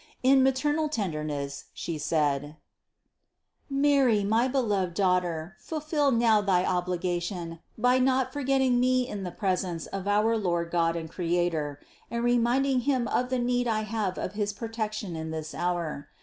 In 0.23 0.41
maternal 0.41 0.89
tenderness 0.89 1.65
she 1.75 1.99
said: 1.99 2.57
"Mary, 3.69 4.23
my 4.23 4.47
beloved 4.47 4.95
Daughter, 4.95 5.57
ful 5.59 5.79
fill 5.79 6.09
now 6.09 6.41
thy 6.41 6.65
obligation 6.65 7.59
by 7.77 7.99
not 7.99 8.33
forgetting 8.33 8.79
me 8.79 9.07
in 9.07 9.21
the 9.21 9.29
pres 9.29 9.63
ence 9.63 9.85
of 9.85 10.07
our 10.07 10.35
Lord 10.35 10.71
God 10.71 10.95
and 10.95 11.07
Creator 11.07 11.79
and 12.09 12.23
reminding 12.23 12.79
Him 12.79 13.07
of 13.09 13.29
the 13.29 13.37
need 13.37 13.67
I 13.67 13.81
have 13.81 14.17
of 14.17 14.33
his 14.33 14.53
protection 14.53 15.15
in 15.15 15.29
this 15.29 15.53
hour. 15.53 16.07